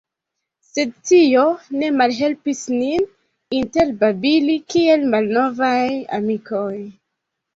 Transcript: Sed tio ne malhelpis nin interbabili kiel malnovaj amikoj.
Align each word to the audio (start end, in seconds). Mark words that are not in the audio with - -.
Sed 0.67 0.93
tio 1.09 1.41
ne 1.81 1.89
malhelpis 1.97 2.61
nin 2.77 3.05
interbabili 3.59 4.55
kiel 4.73 5.05
malnovaj 5.13 5.85
amikoj. 6.19 6.75